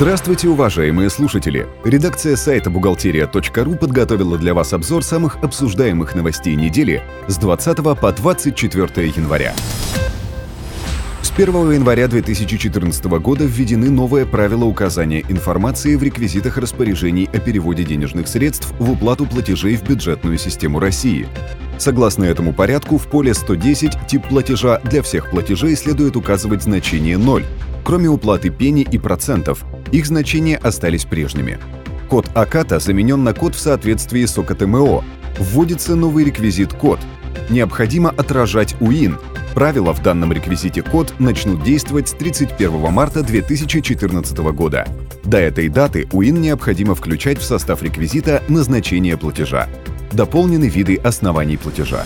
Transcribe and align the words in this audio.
Здравствуйте, 0.00 0.46
уважаемые 0.48 1.10
слушатели! 1.10 1.66
Редакция 1.82 2.36
сайта 2.36 2.70
«Бухгалтерия.ру» 2.70 3.74
подготовила 3.74 4.38
для 4.38 4.54
вас 4.54 4.72
обзор 4.72 5.02
самых 5.02 5.38
обсуждаемых 5.42 6.14
новостей 6.14 6.54
недели 6.54 7.02
с 7.26 7.36
20 7.36 7.78
по 7.98 8.12
24 8.12 9.08
января. 9.08 9.54
С 11.20 11.32
1 11.32 11.72
января 11.72 12.06
2014 12.06 13.04
года 13.06 13.44
введены 13.44 13.90
новые 13.90 14.24
правила 14.24 14.66
указания 14.66 15.24
информации 15.28 15.96
в 15.96 16.02
реквизитах 16.04 16.58
распоряжений 16.58 17.28
о 17.32 17.40
переводе 17.40 17.82
денежных 17.82 18.28
средств 18.28 18.72
в 18.78 18.92
уплату 18.92 19.26
платежей 19.26 19.74
в 19.74 19.82
бюджетную 19.82 20.38
систему 20.38 20.78
России. 20.78 21.26
Согласно 21.76 22.22
этому 22.22 22.52
порядку, 22.52 22.98
в 22.98 23.08
поле 23.08 23.34
110 23.34 24.06
тип 24.06 24.28
платежа 24.28 24.78
для 24.84 25.02
всех 25.02 25.30
платежей 25.30 25.74
следует 25.74 26.14
указывать 26.14 26.62
значение 26.62 27.18
0, 27.18 27.44
кроме 27.82 28.08
уплаты 28.08 28.50
пени 28.50 28.82
и 28.82 28.96
процентов– 28.96 29.64
их 29.92 30.06
значения 30.06 30.56
остались 30.56 31.04
прежними. 31.04 31.58
Код 32.08 32.26
АКАТа 32.34 32.78
заменен 32.78 33.22
на 33.22 33.34
код 33.34 33.54
в 33.54 33.60
соответствии 33.60 34.24
с 34.24 34.38
ОКТМО. 34.38 35.04
Вводится 35.38 35.94
новый 35.94 36.24
реквизит 36.24 36.72
код. 36.72 36.98
Необходимо 37.50 38.10
отражать 38.10 38.74
УИН. 38.80 39.18
Правила 39.54 39.92
в 39.92 40.02
данном 40.02 40.32
реквизите 40.32 40.82
код 40.82 41.14
начнут 41.18 41.62
действовать 41.62 42.08
с 42.08 42.12
31 42.12 42.92
марта 42.92 43.22
2014 43.22 44.38
года. 44.38 44.86
До 45.24 45.38
этой 45.38 45.68
даты 45.68 46.08
УИН 46.12 46.40
необходимо 46.40 46.94
включать 46.94 47.38
в 47.38 47.44
состав 47.44 47.82
реквизита 47.82 48.42
назначение 48.48 49.16
платежа. 49.16 49.68
Дополнены 50.12 50.68
виды 50.68 50.96
оснований 50.96 51.56
платежа. 51.56 52.04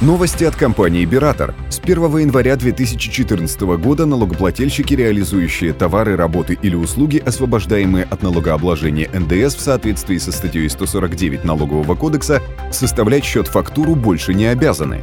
Новости 0.00 0.44
от 0.44 0.56
компании 0.56 1.04
«Биратор». 1.04 1.54
С 1.70 1.78
1 1.78 2.18
января 2.18 2.56
2014 2.56 3.60
года 3.78 4.06
налогоплательщики, 4.06 4.94
реализующие 4.94 5.72
товары, 5.72 6.16
работы 6.16 6.58
или 6.60 6.74
услуги, 6.74 7.22
освобождаемые 7.24 8.04
от 8.10 8.22
налогообложения 8.22 9.08
НДС 9.12 9.54
в 9.54 9.60
соответствии 9.60 10.18
со 10.18 10.32
статьей 10.32 10.68
149 10.68 11.44
Налогового 11.44 11.94
кодекса, 11.94 12.42
составлять 12.72 13.24
счет-фактуру 13.24 13.94
больше 13.94 14.34
не 14.34 14.46
обязаны. 14.46 15.02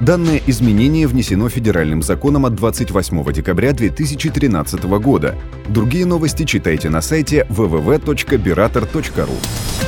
Данное 0.00 0.40
изменение 0.46 1.08
внесено 1.08 1.48
федеральным 1.48 2.02
законом 2.02 2.46
от 2.46 2.54
28 2.54 3.32
декабря 3.32 3.72
2013 3.72 4.84
года. 4.84 5.34
Другие 5.68 6.06
новости 6.06 6.44
читайте 6.44 6.90
на 6.90 7.00
сайте 7.00 7.44
www.birator.ru. 7.50 9.87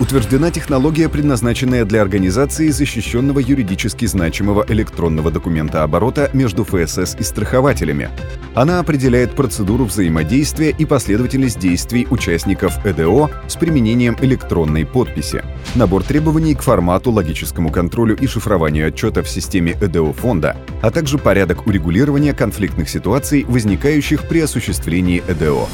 Утверждена 0.00 0.50
технология, 0.50 1.08
предназначенная 1.08 1.84
для 1.84 2.02
организации 2.02 2.68
защищенного 2.68 3.38
юридически 3.38 4.06
значимого 4.06 4.64
электронного 4.68 5.30
документа 5.30 5.84
оборота 5.84 6.30
между 6.32 6.64
ФСС 6.64 7.14
и 7.18 7.22
страхователями. 7.22 8.10
Она 8.54 8.80
определяет 8.80 9.32
процедуру 9.36 9.84
взаимодействия 9.84 10.70
и 10.76 10.84
последовательность 10.84 11.60
действий 11.60 12.08
участников 12.10 12.84
ЭДО 12.84 13.30
с 13.46 13.54
применением 13.54 14.16
электронной 14.20 14.84
подписи. 14.84 15.44
Набор 15.76 16.02
требований 16.02 16.56
к 16.56 16.62
формату, 16.62 17.12
логическому 17.12 17.70
контролю 17.70 18.16
и 18.16 18.26
шифрованию 18.26 18.88
отчета 18.88 19.22
в 19.22 19.28
системе 19.28 19.76
ЭДО 19.80 20.12
фонда, 20.12 20.56
а 20.82 20.90
также 20.90 21.18
порядок 21.18 21.68
урегулирования 21.68 22.34
конфликтных 22.34 22.88
ситуаций, 22.88 23.44
возникающих 23.44 24.26
при 24.28 24.40
осуществлении 24.40 25.22
ЭДО. 25.28 25.68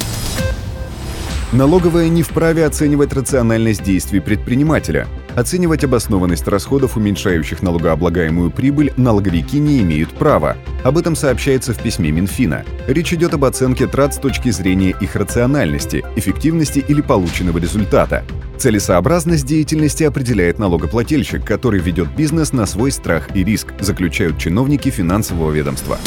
Налоговая 1.53 2.07
не 2.07 2.23
вправе 2.23 2.65
оценивать 2.65 3.11
рациональность 3.11 3.83
действий 3.83 4.21
предпринимателя. 4.21 5.09
Оценивать 5.35 5.83
обоснованность 5.83 6.47
расходов, 6.47 6.95
уменьшающих 6.95 7.61
налогооблагаемую 7.61 8.51
прибыль, 8.51 8.93
налоговики 8.95 9.59
не 9.59 9.81
имеют 9.81 10.11
права. 10.11 10.55
Об 10.85 10.97
этом 10.97 11.13
сообщается 11.13 11.73
в 11.73 11.83
письме 11.83 12.09
Минфина. 12.11 12.63
Речь 12.87 13.11
идет 13.11 13.33
об 13.33 13.43
оценке 13.43 13.85
трат 13.85 14.13
с 14.13 14.17
точки 14.17 14.49
зрения 14.49 14.95
их 15.01 15.17
рациональности, 15.17 16.05
эффективности 16.15 16.79
или 16.87 17.01
полученного 17.01 17.57
результата. 17.57 18.23
Целесообразность 18.57 19.45
деятельности 19.45 20.05
определяет 20.05 20.57
налогоплательщик, 20.57 21.43
который 21.43 21.81
ведет 21.81 22.15
бизнес 22.15 22.53
на 22.53 22.65
свой 22.65 22.93
страх 22.93 23.35
и 23.35 23.43
риск, 23.43 23.73
заключают 23.77 24.37
чиновники 24.37 24.89
финансового 24.89 25.51
ведомства. 25.51 25.97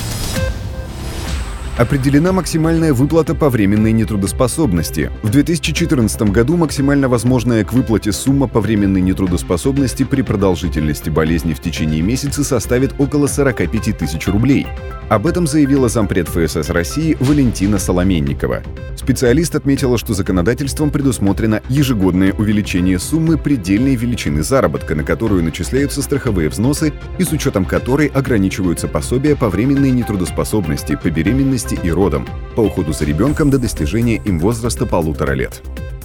Определена 1.77 2.31
максимальная 2.31 2.93
выплата 2.93 3.35
по 3.35 3.51
временной 3.51 3.91
нетрудоспособности. 3.91 5.11
В 5.25 5.31
2014 5.31 6.23
году 6.31 6.57
максимально 6.57 7.09
возможная 7.09 7.65
к 7.65 7.73
выплате 7.73 8.13
сумма 8.13 8.47
по 8.47 8.61
временной 8.61 9.01
нетрудоспособности 9.01 10.05
при 10.05 10.23
продолжительности 10.23 11.11
болезни 11.11 11.53
в 11.53 11.61
течение 11.61 12.01
месяца 12.01 12.45
составит 12.45 12.95
около 12.99 13.27
45 13.27 13.99
тысяч 13.99 14.29
рублей. 14.29 14.69
Об 15.09 15.27
этом 15.27 15.49
заявила 15.49 15.89
зампред 15.89 16.29
ФСС 16.29 16.71
России 16.71 17.17
Валентина 17.19 17.81
Соломенникова. 17.81 18.63
Специалист 18.97 19.55
отметила, 19.55 19.99
что 19.99 20.15
законодательством 20.15 20.91
предусмотрено 20.91 21.61
ежегодное 21.69 22.33
увеличение 22.33 22.99
суммы 22.99 23.37
предельной 23.37 23.97
величины 23.97 24.43
заработка, 24.43 24.95
на 24.95 25.03
которую 25.03 25.43
начисляются 25.43 26.01
страховые 26.01 26.49
взносы 26.49 26.93
и 27.19 27.25
с 27.25 27.33
учетом 27.33 27.65
которой 27.65 28.07
ограничиваются 28.07 28.89
пособия 28.89 29.37
по 29.37 29.51
временной 29.51 29.91
нетрудоспособности, 29.91 30.97
по 30.97 31.11
беременности 31.11 31.64
и 31.73 31.91
родам, 31.91 32.29
по 32.55 32.61
уходу 32.61 32.93
за 32.93 33.05
ребенком 33.05 33.49
до 33.49 33.59
достижения 33.59 34.17
им 34.25 34.39
возраста 34.39 34.85
полутора 34.85 35.33
лет. 35.33 35.63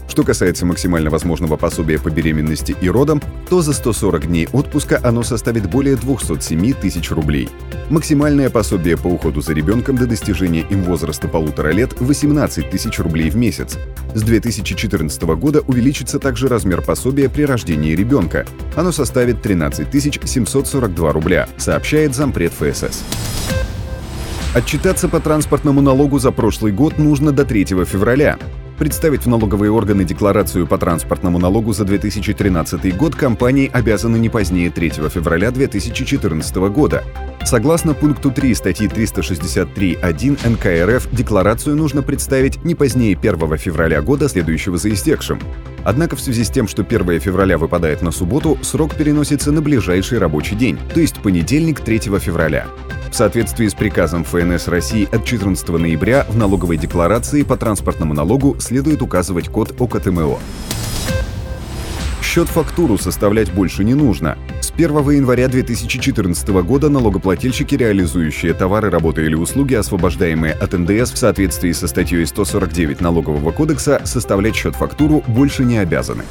Что 0.09 0.24
касается 0.24 0.66
максимально 0.66 1.12
возможного 1.12 1.56
пособия 1.56 2.00
по 2.00 2.09
беременности 2.09 2.75
и 2.81 2.90
родам, 2.90 3.22
то 3.47 3.62
за 3.62 3.74
140 3.74 4.28
дней 4.28 4.50
отпуска 4.52 5.00
оно 5.03 5.22
составит 5.22 5.69
более 5.69 5.96
207 5.96 6.74
тысяч 6.74 7.12
рублей. 7.12 7.48
Максимальное 7.90 8.50
пособие 8.50 8.98
по 8.98 9.08
уходу 9.08 9.42
за 9.42 9.53
ребенком 9.53 9.98
до 9.98 10.08
достижения 10.08 10.66
им 10.69 10.84
возраста 10.84 11.28
полутора 11.28 11.69
лет– 11.69 11.94
18 12.00 12.69
тысяч 12.72 13.00
рублей 13.00 13.30
в 13.30 13.36
месяц. 13.36 13.78
С 14.16 14.24
2014 14.24 15.22
года 15.22 15.62
увеличится 15.62 16.19
также 16.19 16.48
размер 16.48 16.81
пособия 16.81 17.30
при 17.30 17.44
рождении 17.44 17.96
ребенка. 17.96 18.48
Оно 18.75 18.92
составит 18.92 19.44
13 19.44 19.88
742 20.25 21.12
рубля, 21.12 21.48
сообщает 21.58 22.16
зампред 22.16 22.52
ФСС. 22.53 23.03
Отчитаться 24.52 25.08
по 25.08 25.20
транспортному 25.20 25.80
налогу 25.80 26.18
за 26.18 26.32
прошлый 26.32 26.72
год 26.72 26.98
нужно 26.98 27.32
до 27.32 27.46
3 27.46 27.66
февраля. 27.86 28.40
Представить 28.80 29.26
в 29.26 29.30
налоговые 29.30 29.72
органы 29.72 30.04
декларацию 30.04 30.66
по 30.66 30.80
транспортному 30.80 31.38
налогу 31.38 31.72
за 31.72 31.86
2013 31.86 32.98
год 32.98 33.16
компании 33.16 33.70
обязаны 33.72 34.18
не 34.18 34.30
позднее 34.30 34.72
3 34.72 34.90
февраля 34.90 35.52
2014 35.52 36.56
года. 36.56 37.04
Согласно 37.46 37.94
пункту 37.94 38.32
3 38.32 38.54
статьи 38.54 38.88
363.1 38.88 40.50
НК 40.50 40.96
РФ, 40.96 41.10
декларацию 41.12 41.76
нужно 41.76 42.04
представить 42.04 42.64
не 42.64 42.76
позднее 42.76 43.18
1 43.18 43.58
февраля 43.58 44.02
года, 44.02 44.30
следующего 44.30 44.78
за 44.78 44.92
истекшим. 44.94 45.40
Однако 45.84 46.16
в 46.16 46.22
связи 46.22 46.44
с 46.44 46.50
тем, 46.50 46.68
что 46.68 46.84
1 46.84 47.20
февраля 47.20 47.58
выпадает 47.58 48.02
на 48.02 48.12
субботу, 48.12 48.58
срок 48.62 48.96
переносится 48.96 49.52
на 49.52 49.62
ближайший 49.62 50.20
рабочий 50.20 50.56
день, 50.56 50.78
то 50.94 51.00
есть 51.00 51.20
понедельник 51.22 51.80
3 51.80 52.00
февраля. 52.20 52.68
В 53.10 53.16
соответствии 53.16 53.68
с 53.68 53.74
приказом 53.74 54.24
ФНС 54.24 54.68
России 54.68 55.10
от 55.12 55.26
14 55.26 55.68
ноября 55.70 56.28
в 56.30 56.38
налоговой 56.38 56.78
декларации 56.78 57.42
по 57.42 57.58
транспортному 57.58 58.14
налогу 58.14 58.58
следует 58.60 59.02
указывать 59.02 59.50
код 59.50 59.74
ОКТМО. 59.80 60.38
Счет-фактуру 62.22 63.00
составлять 63.00 63.52
больше 63.52 63.84
не 63.84 63.96
нужно. 63.96 64.38
С 64.80 64.82
1 64.82 64.98
января 65.12 65.50
2014 65.50 66.48
года 66.64 66.88
налогоплательщики, 66.88 67.76
реализующие 67.76 68.54
товары, 68.54 68.90
работы 68.90 69.26
или 69.26 69.36
услуги, 69.36 69.74
освобождаемые 69.74 70.54
от 70.54 70.72
НДС 70.72 71.12
в 71.12 71.18
соответствии 71.18 71.74
со 71.74 71.86
статьей 71.90 72.26
149 72.26 73.02
Налогового 73.02 73.52
кодекса, 73.52 74.02
составлять 74.06 74.56
счет-фактуру 74.56 75.22
больше 75.28 75.66
не 75.66 75.80
обязаны. 75.80 76.24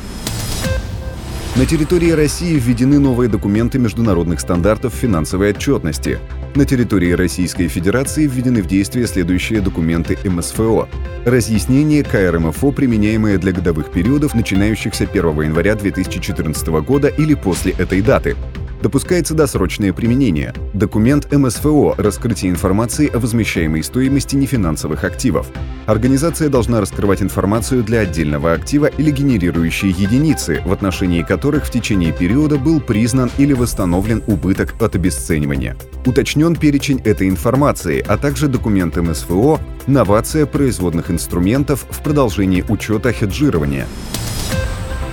На 1.56 1.66
территории 1.66 2.12
России 2.12 2.58
введены 2.58 2.98
новые 2.98 3.28
документы 3.28 3.78
международных 3.78 4.40
стандартов 4.40 4.94
финансовой 4.94 5.50
отчетности. 5.50 6.18
На 6.58 6.64
территории 6.64 7.12
Российской 7.12 7.68
Федерации 7.68 8.26
введены 8.26 8.62
в 8.62 8.66
действие 8.66 9.06
следующие 9.06 9.60
документы 9.60 10.18
МСФО. 10.28 10.88
Разъяснение 11.24 12.02
КРМФО, 12.02 12.72
применяемое 12.72 13.38
для 13.38 13.52
годовых 13.52 13.92
периодов, 13.92 14.34
начинающихся 14.34 15.04
1 15.04 15.40
января 15.40 15.76
2014 15.76 16.66
года 16.82 17.06
или 17.06 17.34
после 17.34 17.70
этой 17.78 18.02
даты. 18.02 18.34
Допускается 18.82 19.34
досрочное 19.34 19.92
применение. 19.92 20.54
Документ 20.72 21.32
МСФО– 21.32 21.96
раскрытие 21.98 22.52
информации 22.52 23.08
о 23.08 23.18
возмещаемой 23.18 23.82
стоимости 23.82 24.36
нефинансовых 24.36 25.02
активов. 25.02 25.48
Организация 25.86 26.48
должна 26.48 26.80
раскрывать 26.80 27.20
информацию 27.20 27.82
для 27.82 28.00
отдельного 28.00 28.52
актива 28.52 28.86
или 28.86 29.10
генерирующей 29.10 29.90
единицы, 29.90 30.62
в 30.64 30.72
отношении 30.72 31.22
которых 31.22 31.66
в 31.66 31.70
течение 31.70 32.12
периода 32.12 32.56
был 32.56 32.80
признан 32.80 33.30
или 33.36 33.52
восстановлен 33.52 34.22
убыток 34.28 34.74
от 34.80 34.94
обесценивания. 34.94 35.76
Уточнен 36.06 36.54
перечень 36.54 37.00
этой 37.04 37.28
информации, 37.28 38.04
а 38.06 38.16
также 38.16 38.46
документ 38.46 38.96
МСФО 38.96 39.58
«Новация 39.88 40.46
производных 40.46 41.10
инструментов 41.10 41.84
в 41.90 42.02
продолжении 42.02 42.64
учета 42.68 43.12
хеджирования». 43.12 43.86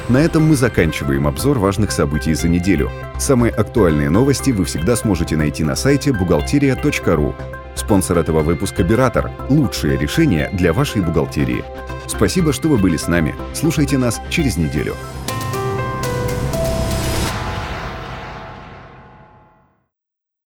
На 0.07 0.18
этом 0.18 0.44
мы 0.44 0.56
заканчиваем 0.56 1.28
обзор 1.28 1.57
важных 1.57 1.92
событий 1.92 2.36
за 2.36 2.48
неделю. 2.48 2.92
Самые 3.18 3.52
актуальные 3.52 4.12
новости 4.12 4.52
вы 4.52 4.66
всегда 4.66 4.96
сможете 4.96 5.36
найти 5.36 5.63
на 5.63 5.75
сайте 5.75 6.13
бухгалтерия.ру 6.13 7.34
Спонсор 7.74 8.19
этого 8.19 8.42
выпуска 8.42 8.84
«Биратор»– 8.84 9.31
лучшее 9.50 9.98
решение 9.98 10.50
для 10.54 10.74
вашей 10.74 11.02
бухгалтерии. 11.02 11.63
Спасибо, 12.06 12.54
что 12.54 12.69
вы 12.69 12.78
были 12.78 12.98
с 12.98 13.07
нами. 13.07 13.36
Слушайте 13.54 13.98
нас 13.98 14.22
через 14.30 14.57
неделю. 14.57 14.96